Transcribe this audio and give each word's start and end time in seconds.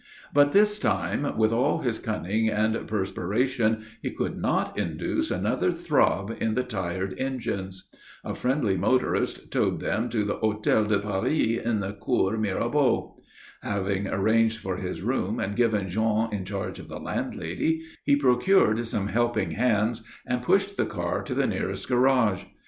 But 0.33 0.51
this 0.51 0.79
time, 0.79 1.37
with 1.37 1.53
all 1.53 1.81
his 1.81 1.99
cunning 1.99 2.49
and 2.49 2.87
perspiration, 2.87 3.85
he 4.01 4.09
could 4.09 4.35
not 4.35 4.75
induce 4.75 5.29
another 5.29 5.71
throb 5.71 6.35
in 6.39 6.55
the 6.55 6.63
tired 6.63 7.13
engines. 7.19 7.87
A 8.23 8.33
friendly 8.33 8.75
motorist 8.75 9.51
towed 9.51 9.79
them 9.79 10.09
to 10.09 10.23
the 10.25 10.39
Hôtel 10.39 10.87
de 10.87 10.97
Paris 10.97 11.63
in 11.63 11.81
the 11.81 11.93
Cours 11.93 12.39
Mirabeau. 12.39 13.21
Having 13.61 14.07
arranged 14.07 14.57
for 14.57 14.77
his 14.77 15.03
room 15.03 15.39
and 15.39 15.55
given 15.55 15.87
Jean 15.87 16.33
in 16.33 16.45
charge 16.45 16.79
of 16.79 16.87
the 16.87 16.99
landlady, 16.99 17.83
he 18.03 18.15
procured 18.15 18.87
some 18.87 19.05
helping 19.09 19.51
hands, 19.51 20.01
and 20.25 20.41
pushed 20.41 20.77
the 20.77 20.85
car 20.87 21.21
to 21.21 21.35
the 21.35 21.45
nearest 21.45 21.87
garage. 21.87 22.45